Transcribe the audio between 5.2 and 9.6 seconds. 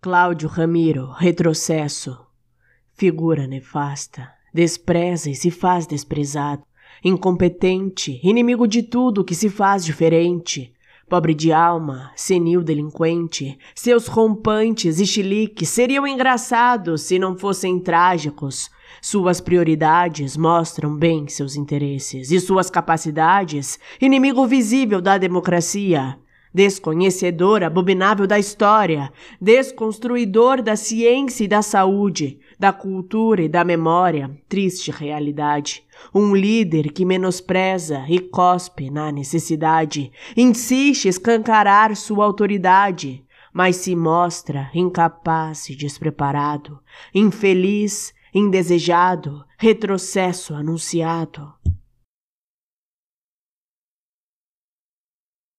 e se faz desprezado. Incompetente, inimigo de tudo que se